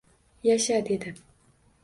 [0.47, 1.13] —Yasha!— dedi